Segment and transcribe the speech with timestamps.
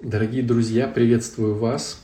[0.00, 2.00] Дорогие друзья, приветствую вас.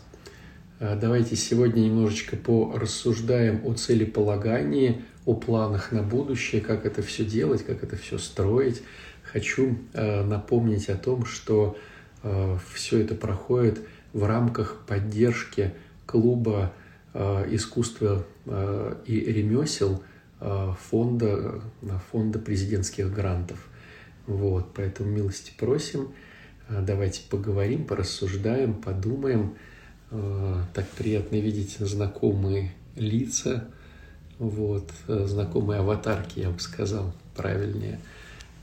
[0.81, 7.65] Э, давайте сегодня немножечко порассуждаем о целеполагании, о планах на будущее, как это все делать,
[7.65, 8.83] как это все строить.
[9.23, 11.79] Хочу э, напомнить о том, что
[12.25, 13.79] э, все это проходит
[14.13, 15.73] в рамках поддержки
[16.05, 16.73] клуба
[17.15, 18.27] искусства
[19.07, 20.03] и ремесел
[20.41, 21.61] фонда,
[22.11, 23.69] фонда президентских грантов.
[24.27, 26.09] Вот, поэтому милости просим–
[26.69, 29.55] давайте поговорим, порассуждаем, подумаем.
[30.11, 33.69] Э, так приятно видеть знакомые лица,
[34.39, 37.99] вот, э, знакомые аватарки, я бы сказал, правильнее.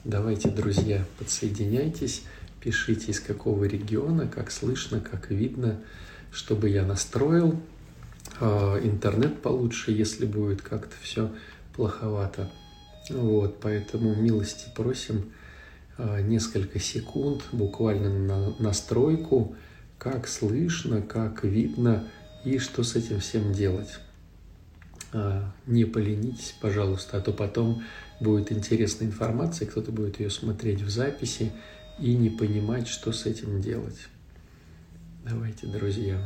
[0.04, 2.24] Давайте, друзья, подсоединяйтесь,
[2.60, 5.80] пишите, из какого региона, как слышно, как видно,
[6.32, 7.60] чтобы я настроил.
[8.40, 11.32] Интернет получше, если будет как-то все
[11.76, 12.50] плоховато.
[13.10, 15.32] Вот, поэтому милости просим
[16.22, 19.56] несколько секунд буквально на настройку,
[19.98, 22.08] как слышно, как видно
[22.44, 24.00] и что с этим всем делать.
[25.14, 27.84] Э, не поленитесь, пожалуйста, а то потом
[28.20, 31.52] будет интересная информация, кто-то будет ее смотреть в записи
[32.00, 34.08] и не понимать, что с этим делать.
[35.24, 36.20] Давайте, друзья.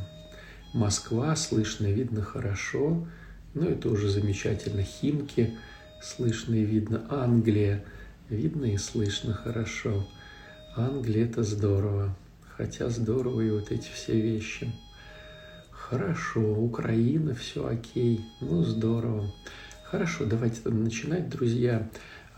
[0.73, 3.05] Москва, слышно видно хорошо.
[3.53, 4.83] Ну, это уже замечательно.
[4.83, 5.53] Химки,
[6.01, 7.05] слышно и видно.
[7.09, 7.83] Англия–
[8.29, 10.07] Видно и слышно хорошо.
[10.75, 12.15] Англия– это здорово.
[12.57, 14.71] Хотя здорово и вот эти все вещи.
[15.69, 18.25] Хорошо, Украина, все окей.
[18.41, 19.31] Ну, здорово.
[19.83, 21.87] Хорошо, давайте начинать, друзья.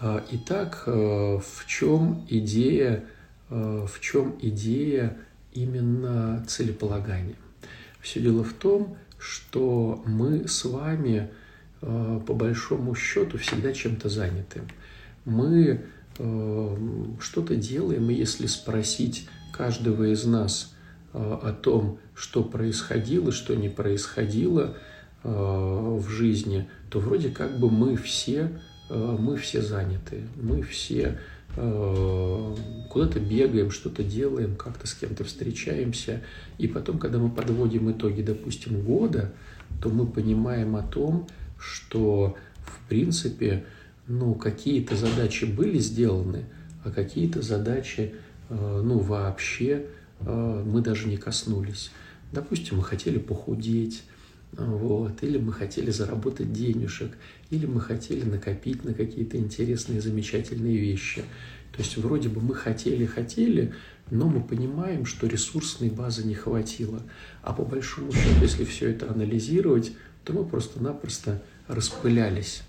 [0.01, 0.91] А, итак, э,
[1.39, 3.05] в чем идея,
[3.49, 5.17] э, в чем идея
[5.53, 7.37] именно целеполагания?
[8.01, 11.29] Все дело в том, что мы с вами
[11.81, 14.63] э, по большому счету всегда чем-то заняты
[15.27, 15.81] мы
[16.17, 16.77] э,
[17.19, 20.73] что-то делаем, и если спросить каждого из нас
[21.13, 24.77] э, о том, что происходило, что не происходило
[25.23, 28.51] э, в жизни, то вроде как бы мы все,
[28.89, 31.19] э, мы все заняты, мы все
[31.57, 32.55] э,
[32.89, 36.21] куда-то бегаем, что-то делаем, как-то с кем-то встречаемся,
[36.57, 39.33] и потом, когда мы подводим итоги, допустим, года,
[39.81, 41.27] то мы понимаем о том,
[41.59, 43.65] что в принципе
[44.07, 46.45] ну, какие-то задачи были сделаны,
[46.83, 48.13] а какие-то задачи,
[48.49, 49.85] э, ну, вообще
[50.21, 51.91] э, мы даже не коснулись.
[52.31, 54.03] Допустим, мы хотели похудеть,
[54.53, 57.17] вот, или мы хотели заработать денежек,
[57.49, 61.23] или мы хотели накопить на какие-то интересные, замечательные вещи.
[61.73, 63.73] То есть вроде бы мы хотели-хотели,
[64.09, 67.01] но мы понимаем, что ресурсной базы не хватило.
[67.43, 69.91] А по большому счету, если все это анализировать,
[70.23, 72.63] то мы просто-напросто распылялись.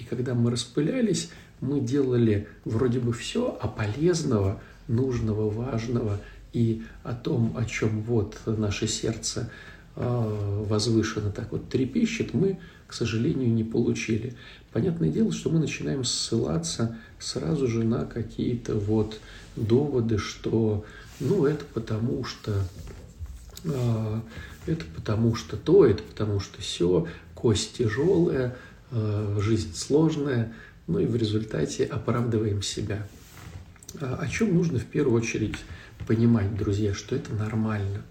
[0.00, 1.30] И когда мы распылялись,
[1.60, 6.20] мы делали вроде бы все, а полезного, нужного, важного
[6.52, 9.50] и о том, о чем вот наше сердце
[9.94, 14.34] а, возвышенно так вот трепещет, мы, к сожалению, не получили.
[14.72, 19.20] Понятное дело, что мы начинаем ссылаться сразу же на какие-то вот
[19.54, 20.84] доводы, что
[21.20, 22.54] ну это потому что
[23.66, 24.22] а,
[24.66, 28.56] это потому что то, это потому что все, кость тяжелая,
[28.92, 30.52] жизнь сложная,
[30.86, 33.06] ну и в результате оправдываем себя.
[34.00, 35.56] А о чем нужно в первую очередь
[36.06, 38.02] понимать, друзья, что это нормально.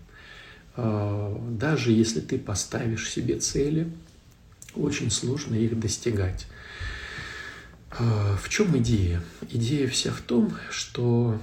[0.75, 3.91] А, даже если ты поставишь себе цели,
[4.75, 6.47] очень сложно их достигать.
[7.91, 9.21] А, в чем идея?
[9.49, 11.39] Идея вся в том, что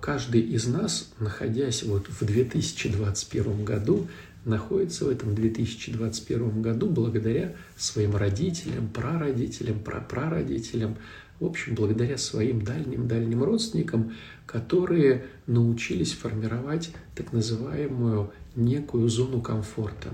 [0.00, 4.08] каждый из нас, находясь вот в 2021 году,
[4.46, 10.96] находится в этом 2021 году благодаря своим родителям, прародителям, прапрародителям,
[11.40, 14.12] в общем, благодаря своим дальним-дальним родственникам,
[14.46, 20.10] которые научились формировать так называемую некую зону комфорта.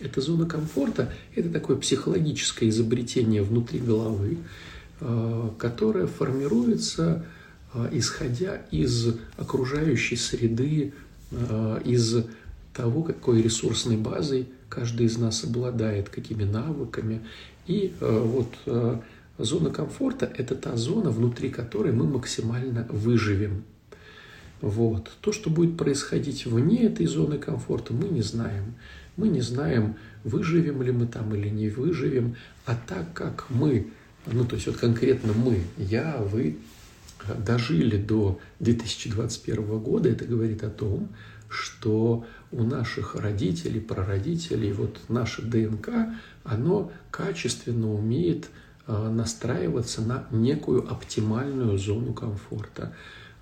[0.00, 4.38] Эта зона комфорта– это такое психологическое изобретение внутри головы,
[5.00, 7.24] э, которое формируется,
[7.74, 10.92] э, исходя из окружающей среды,
[11.30, 12.26] э, из
[12.72, 17.20] того, какой ресурсной базой каждый из нас обладает, какими навыками.
[17.66, 19.00] И э, вот э,
[19.38, 23.64] зона комфорта– это та зона, внутри которой мы максимально выживем.
[24.60, 25.10] Вот.
[25.20, 28.74] То, что будет происходить вне этой зоны комфорта, мы не знаем.
[29.16, 32.36] Мы не знаем, выживем ли мы там или не выживем.
[32.66, 33.88] А так как мы,
[34.26, 36.58] ну то есть вот конкретно мы, я, вы,
[37.44, 41.08] дожили до 2021 года, это говорит о том,
[41.48, 45.90] что у наших родителей, прародителей, вот наше ДНК,
[46.44, 48.48] оно качественно умеет
[48.86, 52.94] а, настраиваться на некую оптимальную зону комфорта.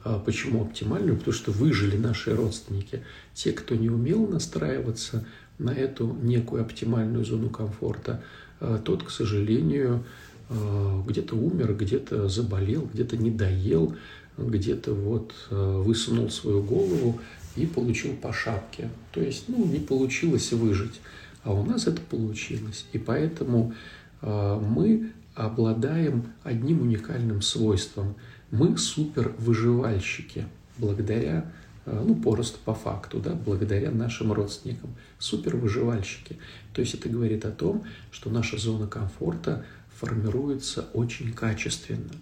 [0.04, 1.16] А почему оптимальную?
[1.16, 3.02] Потому что выжили наши родственники.
[3.34, 5.24] Те, кто не умел настраиваться
[5.58, 8.22] на эту некую оптимальную зону комфорта,
[8.60, 10.04] а, тот, к сожалению,
[10.48, 13.96] где-то умер, где-то заболел, где-то не доел,
[14.38, 17.18] где-то вот высунул свою голову
[17.56, 18.88] и получил по шапке.
[19.12, 21.00] То есть, ну, не получилось выжить.
[21.42, 22.86] А у нас это получилось.
[22.92, 23.72] И поэтому
[24.20, 28.14] мы обладаем одним уникальным свойством–
[28.50, 30.46] мы супер выживальщики
[30.78, 31.50] благодаря,
[31.84, 36.38] э, ну, просто по факту, да, благодаря нашим родственникам, супер выживальщики.
[36.72, 39.64] То есть это говорит о том, что наша зона комфорта
[39.98, 42.12] формируется очень качественно.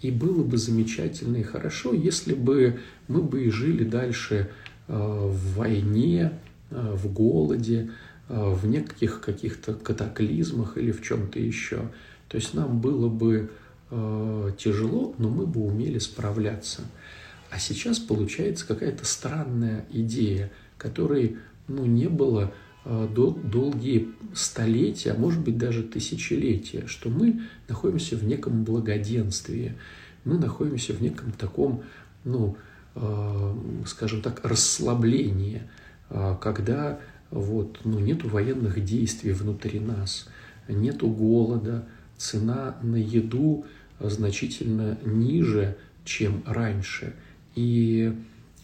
[0.00, 5.56] И было бы замечательно и хорошо, если бы мы бы и жили дальше э, в
[5.56, 6.32] войне,
[6.70, 7.90] э, в голоде,
[8.28, 11.90] в неких каких-то катаклизмах или в чем-то еще.
[12.28, 13.50] То есть нам было бы
[13.90, 16.82] э, тяжело, но мы бы умели справляться.
[17.50, 22.52] А сейчас получается какая-то странная идея, которой ну, не было
[22.84, 29.74] э, дол- долгие столетия, а может быть даже тысячелетия, что мы находимся в неком благоденствии,
[30.24, 31.82] мы находимся в неком таком,
[32.24, 32.69] ну, э,
[33.86, 35.62] скажем так, расслаблении,
[36.10, 36.98] э, когда
[37.30, 40.28] вот, ну, нету военных действий внутри нас,
[40.68, 43.64] нету голода, цена на еду–
[44.00, 47.14] значительно ниже, чем раньше.
[47.54, 48.14] И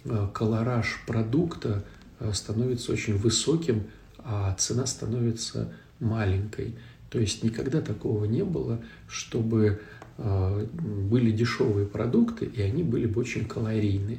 [0.05, 1.84] э, колораж продукта
[2.19, 3.84] э, становится очень высоким,
[4.19, 6.75] а цена становится маленькой.
[7.11, 13.21] То есть никогда такого не было, чтобы э, были дешевые продукты, и они были бы
[13.21, 14.19] очень калорийны.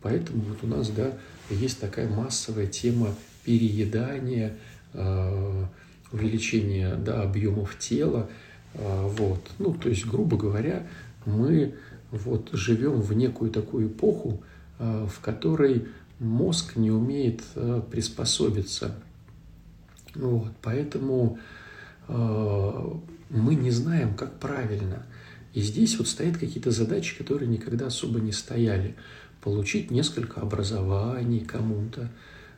[0.00, 1.12] Поэтому вот у нас да,
[1.50, 3.08] есть такая массовая тема
[3.44, 4.56] переедания,
[6.12, 8.28] увеличения да, объемов тела,
[8.74, 9.50] а, вот.
[9.58, 10.86] Ну, то есть, грубо говоря,
[11.26, 11.74] мы
[12.10, 14.42] вот живем в некую такую эпоху,
[14.78, 15.86] а, в которой
[16.18, 18.94] мозг не умеет а, приспособиться.
[20.14, 20.52] Вот.
[20.60, 21.38] Поэтому
[22.08, 25.06] мы не знаем, как правильно.
[25.54, 28.94] И здесь вот стоят какие-то задачи, которые никогда особо не стояли.
[29.40, 32.10] Получить несколько образований кому-то.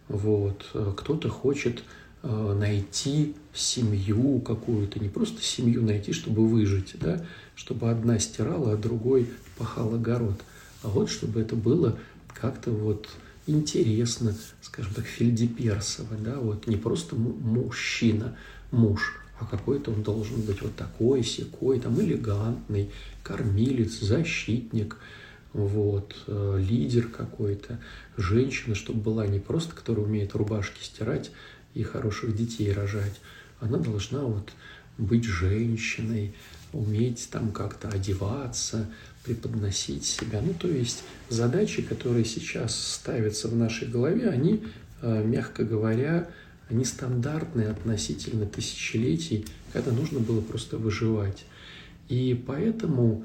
[0.09, 0.65] Вот.
[0.97, 1.83] Кто-то хочет
[2.27, 7.23] Э, найти семью какую-то, не просто семью найти, чтобы выжить, да,
[7.55, 10.41] чтобы одна стирала, а другой пахал огород,
[10.83, 11.99] а вот чтобы это было
[12.29, 13.11] как-то вот
[13.47, 18.39] интересно, скажем так, фельдеперсово, да, вот не просто мужчина,
[18.71, 22.91] муж, а какой-то он должен быть вот такой, секой, там, элегантный,
[23.23, 24.97] кормилец, защитник,
[25.53, 27.79] вот, э, лидер какой-то,
[28.17, 31.31] женщина, чтобы была не просто, которая умеет рубашки стирать,
[31.75, 33.21] и хороших детей рожать.
[33.61, 34.51] Она должна вот
[34.99, 36.35] быть женщиной,
[36.73, 38.89] уметь там как-то одеваться,
[39.25, 40.41] преподносить себя.
[40.43, 44.63] Ну, то есть задачи, которые сейчас ставятся в нашей голове, они,
[45.03, 46.29] э, мягко говоря,
[46.69, 51.45] они стандартные относительно тысячелетий, когда нужно было просто выживать.
[52.09, 53.25] И поэтому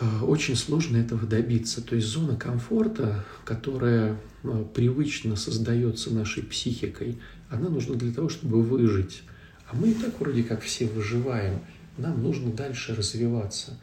[0.00, 1.82] Э, очень сложно этого добиться.
[1.82, 7.18] То есть зона комфорта, которая э, привычно создается нашей психикой,
[7.50, 9.22] она нужна для того, чтобы выжить.
[9.70, 11.60] А мы и так вроде как все выживаем.
[11.98, 13.78] Нам нужно дальше развиваться.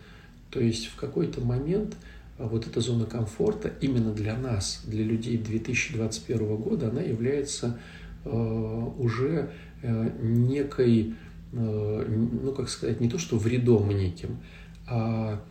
[0.50, 1.95] То есть в какой-то момент
[2.39, 7.79] э, вот эта зона комфорта именно для нас, для людей 2021 года, она является
[8.27, 11.15] уже э, некой,
[11.53, 12.05] э,
[12.43, 14.38] ну как сказать, не то что вредом неким,
[14.88, 15.41] а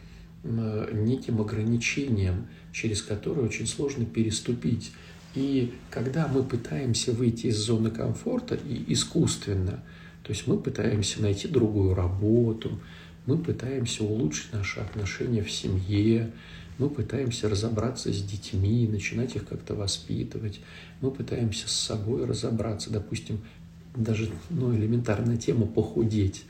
[0.44, 4.92] неким ограничением, через которое очень сложно переступить.
[5.34, 9.82] И когда мы пытаемся выйти из зоны комфорта и искусственно,
[10.22, 12.80] то есть мы пытаемся найти другую работу,
[13.26, 16.30] мы пытаемся улучшить наши отношения в семье,
[16.78, 20.60] мы пытаемся разобраться с детьми, начинать их как-то воспитывать,
[21.00, 23.40] мы пытаемся с собой разобраться, допустим,
[23.94, 26.44] даже ну, элементарная тема похудеть.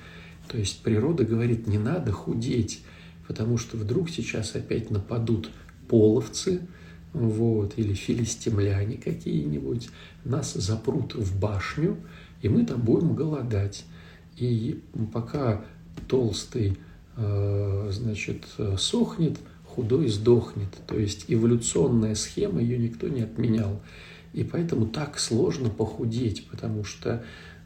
[0.49, 2.83] То есть природа говорит, не надо худеть,
[3.27, 5.51] потому что вдруг сейчас опять нападут
[5.89, 6.61] половцы,
[7.13, 9.89] вот, или филистимляне какие-нибудь,
[10.25, 11.97] нас запрут в башню,
[12.43, 13.85] и мы там будем голодать.
[14.37, 15.65] И пока
[16.09, 16.77] толстый,
[17.17, 18.45] э, значит,
[18.79, 19.39] сохнет,
[19.77, 20.71] худой сдохнет.
[20.89, 23.81] То есть эволюционная схема, ее никто не отменял.
[24.33, 27.25] И поэтому так сложно похудеть, потому что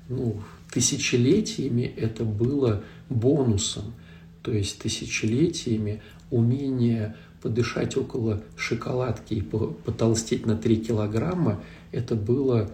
[0.09, 3.95] ну, тысячелетиями это было бонусом
[4.43, 11.62] то есть тысячелетиями умение подышать около шоколадки и потолстеть на 3 килограмма,
[11.93, 12.71] это было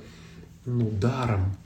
[0.64, 1.56] ну, даром.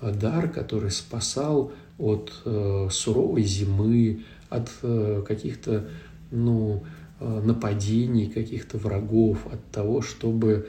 [0.00, 5.88] Дар, который спасал от э, суровой зимы, от э, каких-то
[6.30, 6.84] ну,
[7.20, 10.68] нападений каких-то врагов, от того, чтобы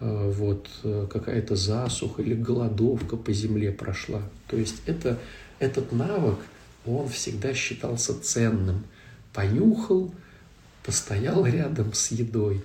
[0.00, 0.68] вот
[1.10, 4.22] какая-то засуха или голодовка по земле прошла.
[4.46, 5.18] То есть это,
[5.58, 6.38] этот навык,
[6.84, 8.84] он всегда считался ценным.
[9.32, 10.14] Понюхал,
[10.84, 12.62] постоял рядом с едой,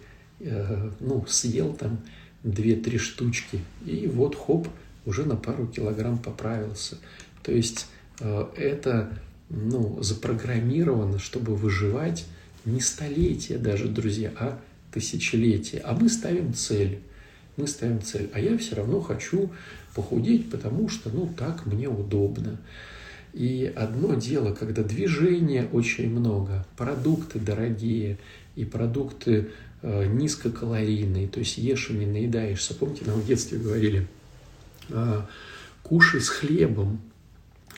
[0.99, 1.99] ну, съел там
[2.43, 4.67] две-три штучки, и вот хоп,
[5.05, 6.97] уже на пару килограмм поправился.
[7.43, 7.87] То есть
[8.19, 9.17] э, это
[9.49, 12.25] ну, запрограммировано, чтобы выживать
[12.65, 14.59] не столетия даже, друзья, а
[14.91, 15.79] тысячелетия.
[15.79, 16.99] А мы ставим цель.
[17.57, 18.29] Мы ставим цель.
[18.33, 19.51] А я все равно хочу
[19.95, 22.59] похудеть, потому что, ну, так мне удобно.
[23.33, 28.17] И одно дело, когда движения очень много, продукты дорогие,
[28.55, 29.51] и продукты
[29.81, 32.73] э, низкокалорийные, то есть ешь и не наедаешься.
[32.73, 34.07] Помните, нам в детстве говорили,
[34.89, 35.21] э,
[35.83, 36.99] кушай с хлебом,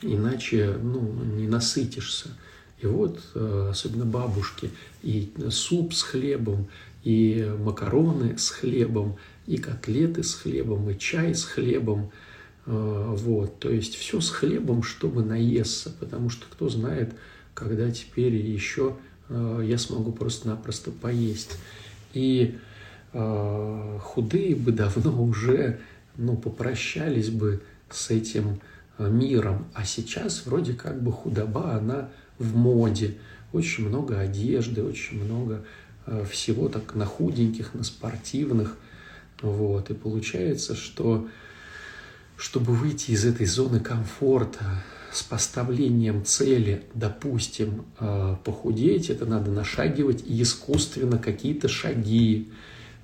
[0.02, 2.30] иначе ну, не насытишься.
[2.80, 4.70] И вот, э, особенно бабушки,
[5.02, 6.68] и суп с хлебом,
[7.02, 9.16] и макароны с хлебом,
[9.46, 12.10] и котлеты с хлебом, и чай с хлебом.
[12.66, 17.14] Э, вот, то есть все с хлебом, чтобы наесться, потому что кто знает,
[17.54, 18.96] когда теперь еще
[19.28, 21.58] э, я смогу просто-напросто поесть.
[22.12, 22.58] И
[23.12, 25.78] худые бы давно уже
[26.16, 28.60] ну, попрощались бы с этим
[28.98, 29.66] миром.
[29.72, 32.10] А сейчас вроде как бы худоба, она
[32.44, 33.16] в моде.
[33.52, 35.64] Очень много одежды, очень много
[36.06, 38.76] э, всего так на худеньких, на спортивных.
[39.42, 39.90] Вот.
[39.90, 41.28] И получается, что
[42.36, 44.82] чтобы выйти из этой зоны комфорта
[45.12, 52.50] с поставлением цели, допустим, э, похудеть, это надо нашагивать искусственно какие-то шаги,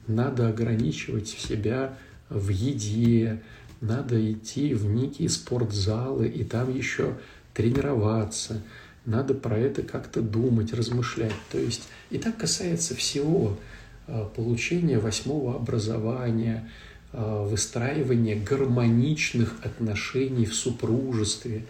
[0.08, 1.96] надо ограничивать себя
[2.28, 3.42] в еде,
[3.80, 7.16] надо идти в некие спортзалы и там еще
[7.54, 8.62] тренироваться.
[9.06, 11.32] Надо про это как-то думать, размышлять.
[11.50, 13.58] То есть и так касается всего
[14.06, 16.68] а, получения восьмого образования,
[17.12, 21.64] а, выстраивания гармоничных отношений в супружестве.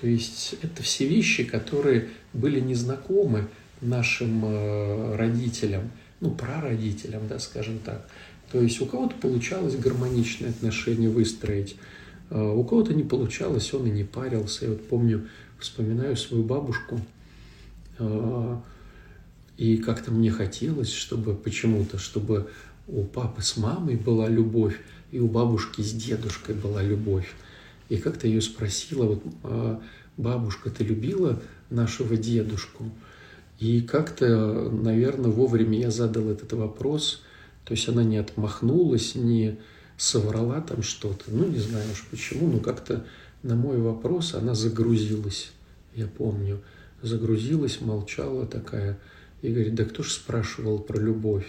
[0.00, 3.48] То есть это все вещи, которые были незнакомы
[3.80, 5.90] нашим а, родителям,
[6.20, 8.06] ну, прародителям, да, скажем так.
[8.52, 11.76] То есть у кого-то получалось гармоничные отношения выстроить,
[12.30, 14.64] у кого-то не получалось, он и не парился.
[14.64, 17.00] Я вот помню, вспоминаю свою бабушку,
[17.98, 18.62] а,
[19.56, 22.50] и как-то мне хотелось, чтобы почему-то, чтобы
[22.86, 24.78] у папы с мамой была любовь,
[25.10, 27.32] и у бабушки с дедушкой была любовь.
[27.88, 29.80] И как-то ее спросила, вот, «А,
[30.16, 32.90] бабушка, ты любила нашего дедушку?
[33.58, 37.22] И как-то, наверное, вовремя я задал этот вопрос,
[37.64, 39.58] то есть она не отмахнулась, не
[39.96, 41.24] соврала там что-то.
[41.28, 43.06] Ну, не знаю уж почему, но как-то
[43.46, 45.52] на мой вопрос она загрузилась,
[45.94, 46.60] я помню.
[47.02, 48.98] Загрузилась, молчала такая.
[49.42, 51.46] И говорит, да кто ж спрашивал про любовь?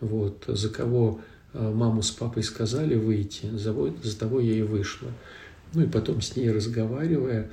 [0.00, 1.20] Вот, за кого
[1.52, 5.08] а, маму с папой сказали выйти, за, за того я и вышла.
[5.74, 7.50] Ну и потом с ней разговаривая,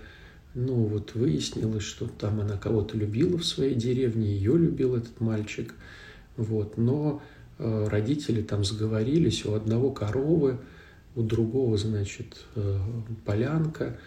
[0.54, 5.74] ну вот выяснилось, что там она кого-то любила в своей деревне, ее любил этот мальчик.
[6.38, 7.22] Вот, но
[7.60, 10.58] Э, родители там сговорились, у одного коровы,
[11.16, 12.80] у другого, значит, э,
[13.26, 13.98] полянка,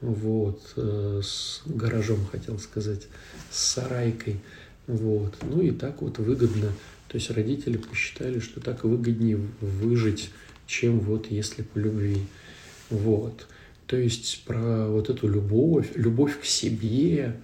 [0.00, 3.06] вот, э, с гаражом, хотел сказать,
[3.50, 4.40] с сарайкой,
[4.86, 5.36] вот.
[5.42, 6.72] Ну и так вот выгодно,
[7.08, 10.30] то есть родители посчитали, что так выгоднее выжить,
[10.66, 12.26] чем вот если по любви,
[12.90, 13.46] вот.
[13.86, 17.36] То есть про вот эту любовь, любовь к себе,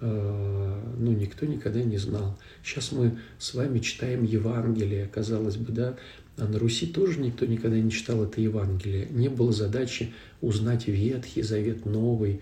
[0.00, 2.38] Э, ну, никто никогда не знал.
[2.64, 5.96] Сейчас мы с вами читаем Евангелие, казалось бы, да,
[6.40, 9.06] а на Руси тоже никто никогда не читал это Евангелие.
[9.10, 12.40] Не было задачи узнать Ветхий Завет Новый,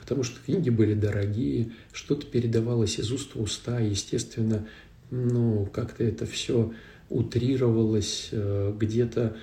[0.00, 4.66] потому что книги были дорогие, что-то передавалось из уст в уста, естественно,
[5.10, 6.72] ну, как-то это все
[7.08, 9.36] утрировалось, э, где-то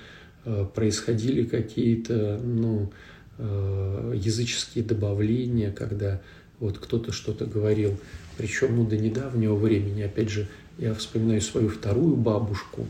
[0.44, 2.92] э, происходили какие-то, ну,
[3.36, 6.22] языческие добавления, когда
[6.60, 7.98] вот кто-то что-то говорил.
[8.38, 10.46] Причем, ну, до недавнего времени, опять же,
[10.78, 12.86] я вспоминаю свою вторую бабушку,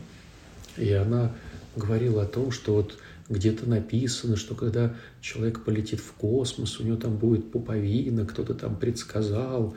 [0.77, 1.33] и она
[1.75, 2.97] говорила о том, что вот
[3.29, 8.75] где-то написано, что когда человек полетит в космос, у него там будет пуповина, кто-то там
[8.75, 9.75] предсказал.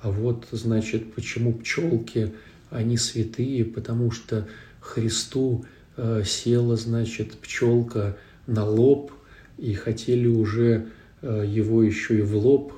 [0.00, 2.34] А вот, значит, почему пчелки,
[2.70, 4.48] они святые, потому что
[4.80, 5.64] Христу
[5.96, 9.12] э, села, значит, пчелка на лоб,
[9.58, 10.88] и хотели уже
[11.22, 12.72] э, его еще и в лоб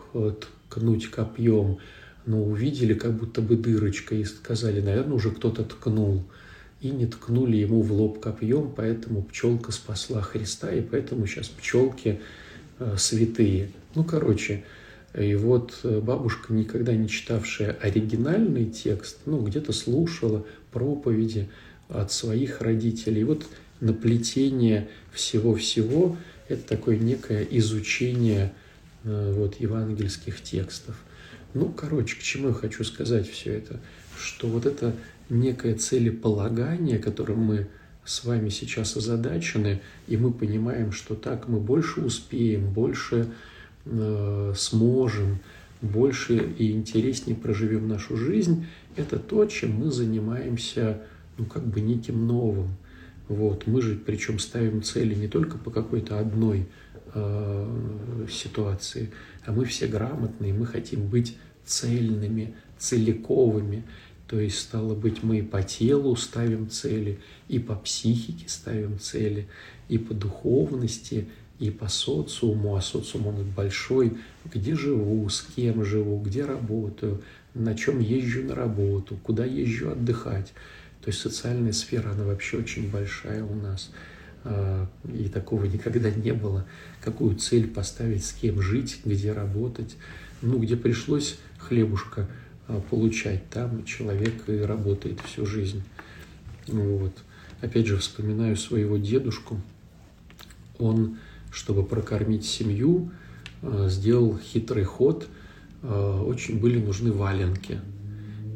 [0.69, 1.79] ткнуть копьем,
[2.27, 6.25] но увидели как будто бы дырочка и сказали, наверное, уже кто-то ткнул.
[6.81, 12.21] И не ткнули ему в лоб копьем, поэтому пчелка спасла Христа, и поэтому сейчас пчелки
[12.79, 13.71] э, святые.
[13.95, 14.65] Ну, короче,
[15.19, 21.49] И вот э, бабушка, никогда не читавшая оригинальный текст, ну, где-то слушала проповеди
[21.89, 23.23] от своих родителей.
[23.23, 23.45] И вот
[23.81, 26.17] наплетение всего-всего–
[26.49, 28.53] это такое некое изучение
[29.05, 30.97] э, вот, евангельских текстов.
[31.55, 33.81] Ну, короче, к чему я хочу сказать все это?
[34.19, 34.95] Что вот это
[35.29, 37.69] некое целеполагание, которым мы
[38.05, 43.29] с вами сейчас озадачены, и мы понимаем, что так мы больше успеем, больше
[43.85, 45.41] э, сможем,
[45.83, 48.67] больше и интереснее проживем нашу жизнь,
[48.97, 51.03] это то, чем мы занимаемся,
[51.37, 52.77] ну, как бы неким новым.
[53.29, 53.67] Вот.
[53.67, 56.67] Мы же причем ставим цели не только по какой-то одной
[57.15, 59.11] э, ситуации,
[59.45, 63.85] а мы все грамотные, мы хотим быть цельными, целиковыми,
[64.29, 67.19] то есть, стало быть, мы и по телу ставим цели,
[67.49, 69.49] и по психике ставим цели,
[69.89, 76.21] и по духовности, и по социуму, а социум он большой, где живу, с кем живу,
[76.21, 77.23] где работаю,
[77.55, 80.53] на чем езжу на работу, куда езжу отдыхать.
[81.03, 83.91] То есть социальная сфера, она вообще очень большая у нас.
[84.45, 86.67] А, и такого никогда не было.
[87.01, 89.97] Какую цель поставить, с кем жить, где работать.
[90.43, 92.29] Ну, где пришлось хлебушка–
[92.91, 93.49] получать.
[93.51, 95.83] Там человек и работает всю жизнь.
[96.67, 97.13] Вот.
[97.61, 99.61] Опять же, вспоминаю своего дедушку.
[100.79, 101.17] Он,
[101.51, 103.11] чтобы прокормить семью,
[103.63, 105.27] а, сделал хитрый ход.
[105.83, 107.81] А, очень были нужны валенки.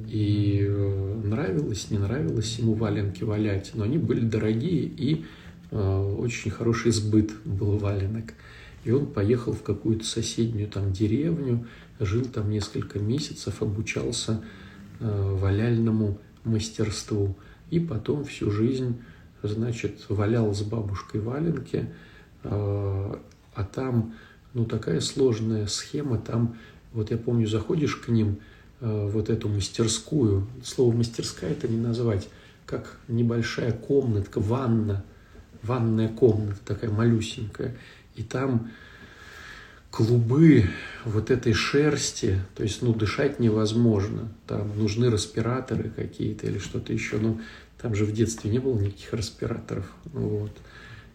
[0.09, 5.25] И э, нравилось, не нравилось ему валенки валять, но они были дорогие и
[5.71, 8.35] очень хороший сбыт был валенок.
[8.85, 11.67] И он поехал в какую-то соседнюю там деревню,
[12.01, 14.43] жил там несколько месяцев, обучался
[14.99, 17.37] э, валяльному мастерству.
[17.71, 19.01] И потом всю жизнь,
[19.43, 21.91] значит, валял с бабушкой валенки,
[22.43, 23.17] э,
[23.55, 24.15] а там,
[24.55, 26.57] ну, такая сложная схема, там,
[26.93, 28.41] вот я помню, заходишь к ним,
[28.81, 32.29] э, вот эту мастерскую, слово мастерская это не назвать,
[32.67, 35.05] как небольшая комнатка, ванна,
[35.63, 37.77] ванная комната такая малюсенькая,
[38.15, 38.71] и там
[39.91, 40.65] клубы
[41.05, 47.19] вот этой шерсти, то есть, ну, дышать невозможно, там нужны респираторы какие-то или что-то еще,
[47.19, 47.41] ну,
[47.81, 50.53] там же в детстве не было никаких респираторов, вот.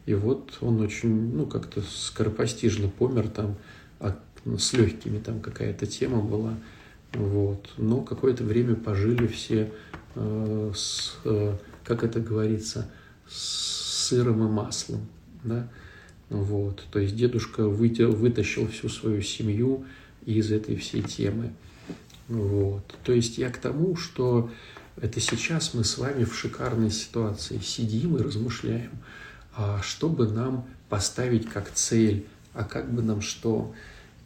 [0.06, 3.58] И вот он очень, ну, как-то скоропостижно помер там,
[4.00, 6.54] от, ну, с легкими там какая-то тема была,
[7.14, 7.70] вот.
[7.78, 9.72] Но какое-то время пожили все
[10.16, 12.90] э, с, э, как это говорится,
[13.28, 15.08] с сыром и маслом,
[15.44, 15.68] да,
[16.30, 16.84] вот.
[16.92, 19.86] То есть дедушка вытащил всю свою семью
[20.26, 21.54] из этой всей темы.
[22.28, 22.84] Вот.
[23.04, 24.52] То есть я к тому, что
[24.98, 28.92] это сейчас мы с вами в шикарной ситуации сидим и размышляем,
[29.56, 33.74] а что бы нам поставить как цель, а как бы нам что.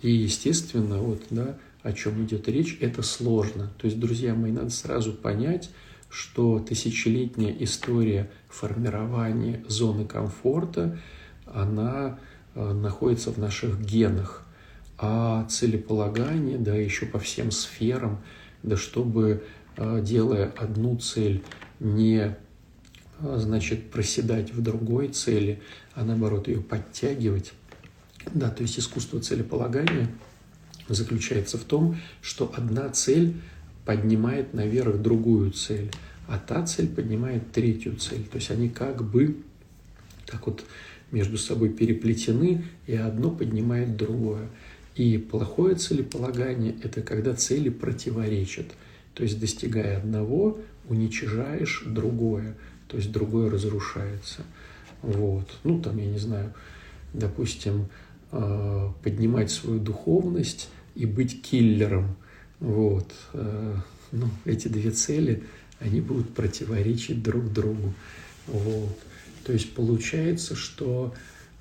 [0.02, 3.72] И, естественно, вот, да, о чем идет речь, это сложно.
[3.78, 5.70] То есть, друзья мои, надо сразу понять,
[6.10, 11.00] что тысячелетняя история формирования зоны комфорта–
[11.54, 12.20] она
[12.56, 14.46] э, находится в наших генах.
[14.98, 18.20] А целеполагание, да, еще по всем сферам,
[18.64, 19.44] да, чтобы,
[19.78, 21.44] э, делая одну цель,
[21.80, 22.36] не
[23.20, 25.62] э, значит, проседать в другой цели,
[25.96, 27.54] а наоборот ее подтягивать.
[28.34, 30.08] Да, то есть искусство целеполагания
[30.88, 33.36] заключается в том, что одна цель
[33.86, 35.92] поднимает наверх другую цель,
[36.28, 38.24] а та цель поднимает третью цель.
[38.26, 39.38] То есть они как бы
[40.28, 40.64] так вот
[41.12, 44.50] между собой переплетены, и одно поднимает другое.
[44.96, 48.68] И плохое целеполагание– это когда цели противоречат.
[49.14, 52.56] То есть, достигая одного, уничижаешь другое,
[52.88, 54.44] то есть другое разрушается.
[55.02, 55.50] Вот.
[55.64, 56.54] Ну, там, я не знаю,
[57.14, 57.88] допустим,
[58.32, 62.16] э, поднимать свою духовность и быть киллером.
[62.60, 63.12] Вот.
[63.34, 63.76] Э,
[64.12, 65.44] ну, эти две цели,
[65.80, 67.94] они будут противоречить друг другу.
[68.48, 68.98] Вот.
[69.52, 71.14] То есть получается, что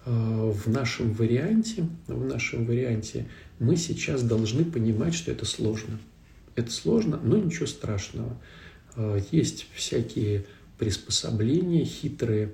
[0.06, 3.26] э, в нашем варианте, в нашем варианте
[3.58, 5.98] мы сейчас должны понимать, что это сложно.
[6.54, 8.40] Это сложно, но ничего страшного.
[8.94, 10.46] Э, есть всякие
[10.78, 12.52] приспособления хитрые,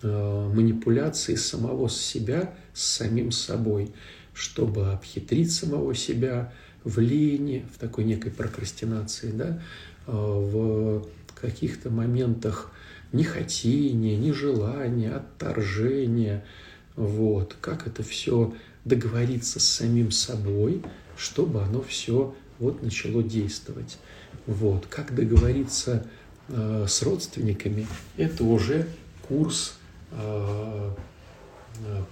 [0.00, 3.92] э, манипуляции самого себя с самим собой,
[4.32, 6.50] чтобы обхитрить самого себя
[6.82, 9.62] в лени, в такой некой прокрастинации, да,
[10.06, 11.06] в
[11.38, 12.72] каких-то моментах
[13.12, 16.44] ни хотения, ни желания, отторжения.
[16.96, 17.56] Вот.
[17.60, 20.82] Как это все договориться с самим собой,
[21.16, 23.98] чтобы оно все вот начало действовать.
[24.46, 24.86] Вот.
[24.86, 26.06] Как договориться
[26.48, 28.88] э, с родственниками, это уже
[29.28, 29.78] курс
[30.12, 30.90] э,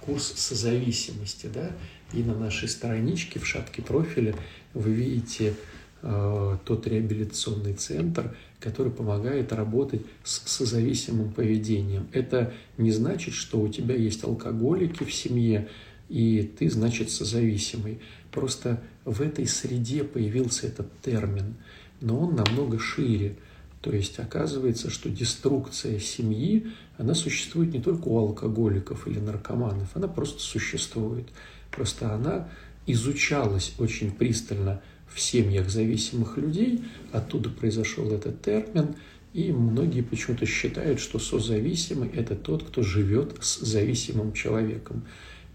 [0.01, 1.71] курс созависимости, да,
[2.13, 4.33] и на нашей страничке в шапке профиля
[4.73, 5.53] вы видите э,
[6.01, 12.07] тот реабилитационный центр, который помогает работать с созависимым поведением.
[12.11, 15.67] Это не значит, что у тебя есть алкоголики в семье,
[16.09, 17.99] и ты, значит, созависимый.
[18.31, 21.55] Просто в этой среде появился этот термин,
[22.01, 23.35] но он намного шире.
[23.81, 30.07] То есть оказывается, что деструкция семьи, она существует не только у алкоголиков или наркоманов, она
[30.07, 31.27] просто существует.
[31.71, 32.49] Просто она
[32.85, 38.95] изучалась очень пристально в семьях зависимых людей, оттуда произошел этот термин,
[39.33, 45.05] и многие почему-то считают, что созависимый– это тот, кто живет с зависимым человеком.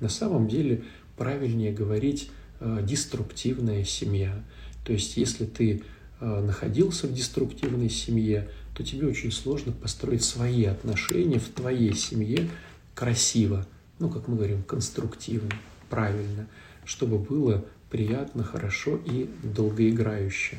[0.01, 0.85] На самом деле
[1.17, 4.45] правильнее говорить э, деструктивная семья.
[4.85, 5.83] То есть если ты
[6.21, 12.49] э, находился в деструктивной семье, то тебе очень сложно построить свои отношения в твоей семье
[12.95, 13.67] красиво,
[13.99, 15.51] ну, как мы говорим, конструктивно
[15.93, 16.47] правильно,
[16.87, 20.57] чтобы было приятно, хорошо и долгоиграюще.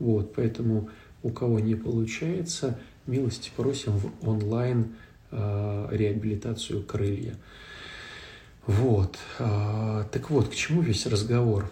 [0.00, 0.90] Вот, поэтому
[1.22, 4.96] у кого не получается, милости просим в онлайн
[5.30, 7.36] э, реабилитацию крылья.
[8.66, 9.18] Вот.
[9.38, 11.70] Э, так вот, к чему весь разговор?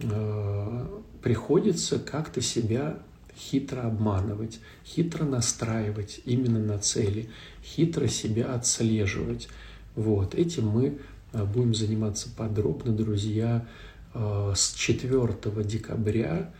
[0.00, 0.86] Э,
[1.22, 2.98] приходится как-то себя
[3.36, 7.28] хитро обманывать, хитро настраивать именно на цели,
[7.62, 9.48] хитро себя отслеживать.
[9.94, 10.34] Вот.
[10.34, 10.98] Этим мы
[11.44, 13.66] будем заниматься подробно, друзья,
[14.14, 16.52] э, с 4 декабря.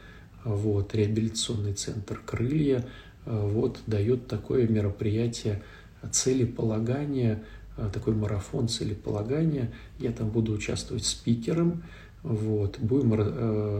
[0.44, 2.84] Вот, реабилитационный центр «Крылья»
[3.24, 5.62] э, вот, дает такое мероприятие
[6.10, 7.42] целеполагания,
[7.92, 9.72] такой марафон целеполагания.
[9.98, 11.82] Я там буду участвовать спикером.
[12.22, 13.14] Вот, будем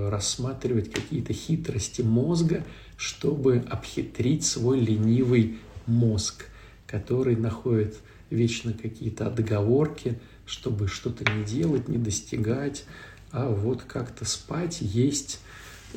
[0.09, 2.65] рассматривать какие-то хитрости мозга,
[2.97, 6.47] чтобы обхитрить свой ленивый мозг,
[6.87, 7.97] который находит
[8.31, 12.85] вечно какие-то отговорки, чтобы что-то не делать, не достигать,
[13.31, 15.41] а вот как-то спать, есть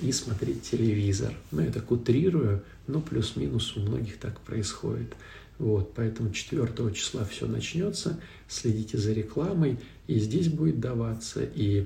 [0.02, 1.34] и смотреть телевизор.
[1.52, 5.14] Ну, я так утрирую, но плюс-минус у многих так происходит.
[5.58, 11.86] Вот, поэтому 4 числа все начнется, следите за рекламой, и здесь будет даваться, и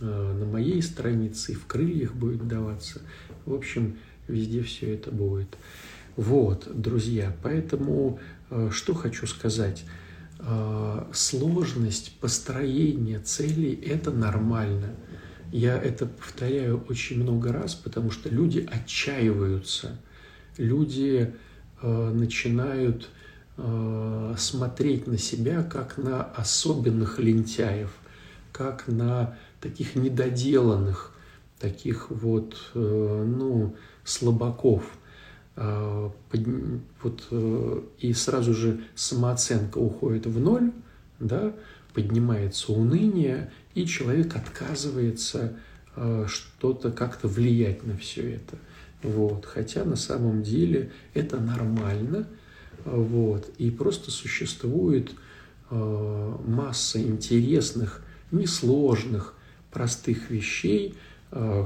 [0.00, 3.00] э, на моей странице, и в крыльях будет даваться.
[3.46, 5.56] В общем, везде все это будет.
[6.16, 8.18] Вот, друзья, поэтому
[8.70, 9.84] что хочу сказать–
[10.46, 14.94] а, сложность построения целей– это нормально.
[15.50, 19.98] Я это повторяю очень много раз, потому что люди отчаиваются,
[20.56, 21.32] люди
[21.80, 23.08] э, начинают
[23.56, 27.90] э, смотреть на себя как на особенных лентяев,
[28.52, 31.12] как на таких недоделанных,
[31.60, 34.82] таких вот, э, ну, слабаков–
[35.56, 40.72] вот, э, и сразу же самооценка уходит в ноль,
[41.20, 41.54] да,
[41.92, 45.56] поднимается уныние, и человек отказывается
[45.94, 48.58] а, что-то как-то влиять на все это.
[49.02, 49.44] Вот.
[49.44, 52.26] Хотя на самом деле это нормально,
[52.84, 53.48] вот.
[53.58, 55.12] и просто существует
[55.70, 59.34] масса интересных, несложных,
[59.70, 61.13] простых вещей, Э,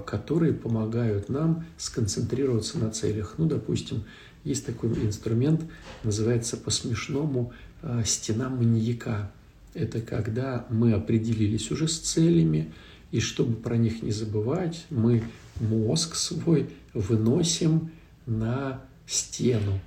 [0.07, 3.35] которые помогают нам сконцентрироваться на целях.
[3.37, 4.05] Ну, допустим,
[4.45, 5.61] есть такой инструмент,
[6.05, 7.53] называется по-смешному
[7.83, 9.31] э, стена маньяка.
[9.75, 12.73] Это когда мы определились уже с целями,
[13.11, 15.23] и чтобы про них не забывать, мы
[15.61, 17.91] мозг свой выносим
[18.25, 19.81] на стену.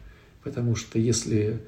[0.44, 1.60] Потому что если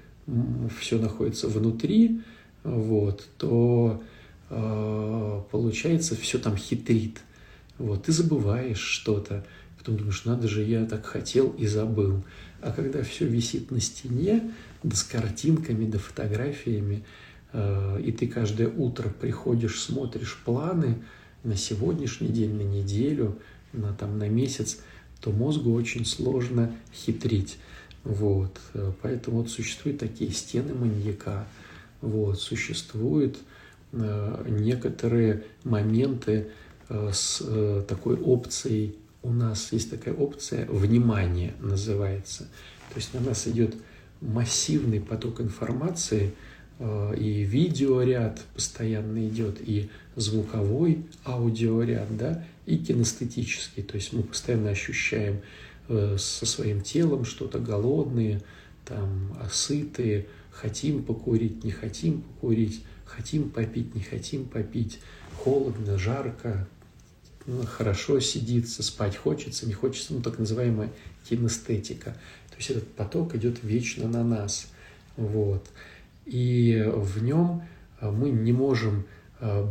[0.80, 2.22] все находится внутри,
[2.64, 4.04] вот, то
[4.52, 7.18] э, получается все там хитрит–
[7.84, 9.46] вот, ты забываешь что-то,
[9.78, 12.24] потом думаешь, надо же, я так хотел и забыл.
[12.62, 14.52] А когда все висит на стене,
[14.84, 17.04] да с картинками, да фотографиями,
[17.52, 21.04] э, и ты каждое утро приходишь, смотришь планы
[21.44, 23.38] на сегодняшний день, на неделю,
[23.74, 24.80] на, там, на месяц,
[25.20, 27.58] то мозгу очень сложно хитрить.
[28.06, 28.62] Вот.
[29.02, 31.48] Поэтому вот существуют такие стены маньяка.
[32.00, 32.40] Вот.
[32.40, 33.40] Существуют
[33.92, 36.50] э, некоторые моменты, Э,
[36.90, 42.44] с э, такой опцией, у нас есть такая опция «внимание» называется.
[42.90, 43.76] То есть на нас идет
[44.22, 46.34] массивный поток информации,
[46.80, 53.84] э, и видеоряд постоянно идет, и звуковой аудиоряд, да, и кинестетический.
[53.84, 55.42] То есть мы постоянно ощущаем
[55.90, 58.42] со своим телом что-то голодные,
[58.86, 65.00] там, сытые, хотим покурить, не хотим покурить, хотим попить, не хотим попить,
[65.44, 66.68] холодно, жарко,
[67.46, 70.90] ну, хорошо сидится, спать хочется, не хочется, ну, так называемая
[71.28, 72.12] кинестетика.
[72.50, 74.68] То есть этот поток идет вечно на нас.
[75.18, 75.66] Вот.
[76.26, 77.64] И в нем
[78.02, 79.06] мы не можем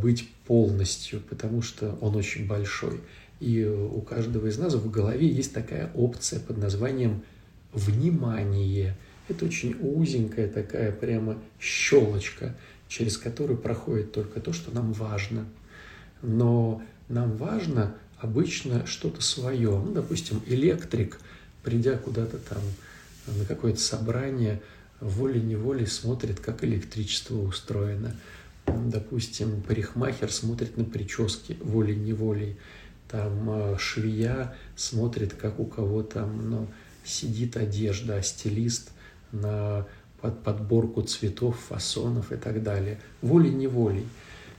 [0.01, 2.99] быть полностью, потому что он очень большой.
[3.39, 7.23] И у каждого из нас в голове есть такая опция под названием
[7.71, 8.95] «внимание».
[9.27, 12.55] Это очень узенькая такая прямо щелочка,
[12.87, 15.45] через которую проходит только то, что нам важно.
[16.23, 19.69] Но нам важно обычно что-то свое.
[19.69, 21.19] Ну, допустим, электрик,
[21.61, 22.61] придя куда-то там
[23.27, 24.61] на какое-то собрание,
[25.01, 28.15] волей-неволей смотрит, как электричество устроено.
[28.65, 32.55] Допустим, парикмахер смотрит на прически волей-неволей.
[33.09, 36.67] Там э, швея смотрит, как у кого там ну,
[37.03, 38.91] сидит одежда, а стилист
[39.33, 39.85] на
[40.21, 43.01] под подборку цветов, фасонов и так далее.
[43.21, 44.05] Волей-неволей.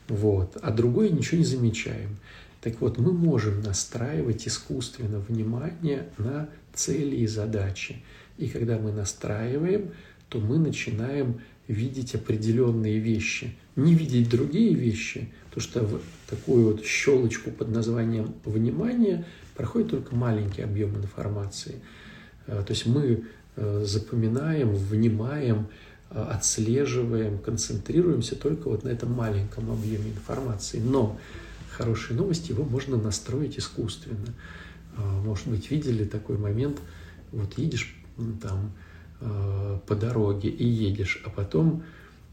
[0.08, 0.56] Вот.
[0.62, 2.16] А другое ничего не замечаем.
[2.60, 8.02] Так вот, мы можем настраивать искусственно внимание на цели и задачи.
[8.38, 9.90] И когда мы настраиваем,
[10.28, 16.84] то мы начинаем видеть определенные вещи, не видеть другие вещи, потому что в такую вот
[16.84, 21.76] щелочку под названием «внимание» проходит только маленький объем информации.
[22.46, 23.24] Э, то есть мы
[23.56, 25.68] э, запоминаем, внимаем,
[26.10, 30.78] отслеживаем, концентрируемся только вот на этом маленьком объеме информации.
[30.78, 31.18] Но
[31.70, 34.34] хорошая новость, его можно настроить искусственно.
[34.96, 36.78] Может быть, видели такой момент,
[37.32, 37.96] вот едешь
[38.40, 38.72] там
[39.86, 41.82] по дороге и едешь, а потом,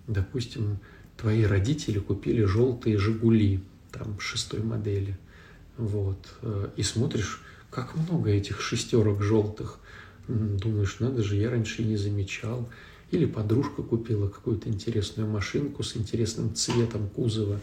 [0.07, 0.79] допустим,
[1.17, 5.17] твои родители купили желтые «Жигули», там, шестой модели,
[5.77, 6.33] вот,
[6.77, 9.79] и смотришь, как много этих шестерок желтых,
[10.27, 12.69] думаешь, надо же, я раньше не замечал.
[13.11, 17.59] Или подружка купила какую-то интересную машинку с интересным цветом кузова,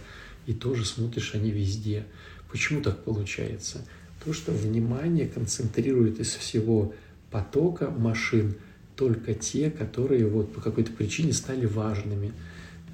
[0.47, 2.07] и тоже смотришь, они везде.
[2.51, 3.85] Почему так получается?
[4.25, 6.95] То, что внимание концентрирует из всего
[7.31, 8.55] потока машин
[8.97, 12.33] только те, которые вот по какой-то причине стали важными.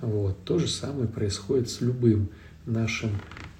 [0.00, 0.44] Вот.
[0.44, 2.28] То же самое происходит с любым
[2.66, 3.10] нашим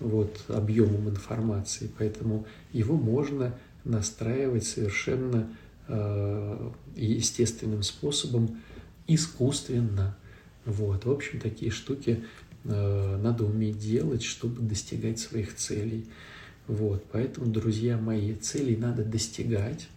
[0.00, 1.90] вот, объемом информации.
[1.98, 3.54] Поэтому его можно
[3.85, 5.48] настраивать совершенно
[5.87, 8.57] Э, естественным способом,
[9.06, 10.16] искусственно.
[10.64, 11.04] Вот.
[11.04, 12.24] В общем, такие штуки
[12.64, 16.06] э, надо уметь делать, чтобы достигать своих целей.
[16.66, 17.04] Вот.
[17.12, 19.88] Поэтому, друзья мои, целей надо достигать.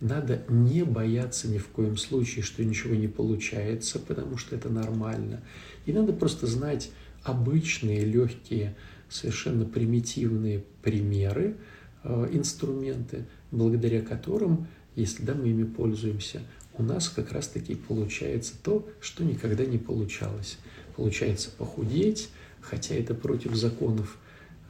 [0.00, 5.40] Надо не бояться ни в коем случае, что ничего не получается, потому что это нормально.
[5.84, 6.90] И надо просто знать
[7.22, 8.76] обычные, легкие,
[9.10, 11.56] совершенно примитивные примеры,
[12.04, 16.42] э, инструменты, благодаря которым если да, мы ими пользуемся,
[16.80, 20.56] у нас как раз-таки получается то, что никогда не получалось.
[20.96, 22.30] Получается похудеть,
[22.62, 24.16] хотя это против законов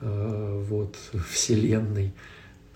[0.01, 0.96] э, вот,
[1.31, 2.12] Вселенной.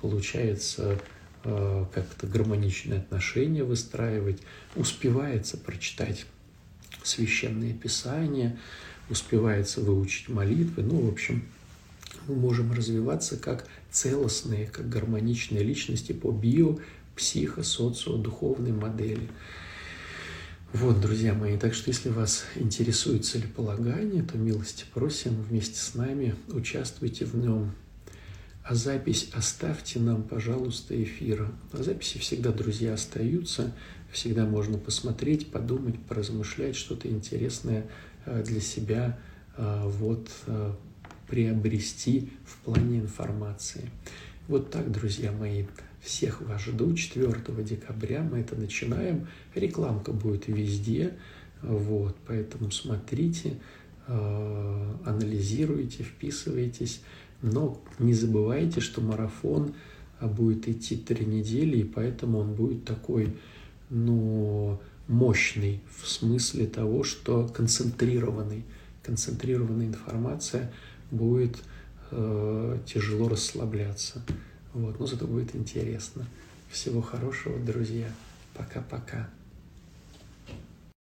[0.01, 1.01] Получается
[1.43, 4.41] э, как-то гармоничные отношения выстраивать.
[4.77, 6.27] Успевается прочитать
[7.03, 8.57] священные писания,
[9.11, 10.85] успевается выучить молитвы.
[10.85, 11.43] Ну, в общем,
[12.29, 16.79] мы можем развиваться как целостные, как гармоничные личности по био,
[17.17, 19.29] психо-социо-духовной модели.
[20.73, 26.35] Вот, друзья мои, так что если вас интересует целеполагание, то милости просим вместе с нами,
[26.49, 27.73] участвуйте в нем.
[28.65, 31.53] А запись оставьте нам, пожалуйста, эфира.
[31.73, 33.73] А записи всегда, друзья, остаются.
[34.11, 37.87] Всегда можно посмотреть, подумать, поразмышлять, что-то интересное
[38.25, 39.19] э, для себя
[39.57, 40.73] э, вот э,
[41.29, 43.91] приобрести в плане информации.
[44.49, 45.67] Вот так, друзья мои.
[46.05, 48.23] Всех вас жду 4 декабря.
[48.23, 49.27] Мы это начинаем.
[49.55, 51.15] Рекламка будет везде.
[51.63, 53.59] Вот, поэтому смотрите,
[54.07, 57.01] э, анализируйте, вписывайтесь.
[57.41, 59.73] Но не забывайте, что марафон
[60.21, 63.35] э, будет идти три недели, и поэтому он будет такой,
[63.89, 68.65] ну, мощный в смысле того, что концентрированный.
[69.03, 70.71] Концентрированная информация
[71.11, 71.57] будет
[72.11, 74.23] э, тяжело расслабляться.
[74.75, 76.27] Вот, но зато будет интересно.
[76.69, 78.09] Всего хорошего, друзья.
[78.55, 79.31] Пока-пока.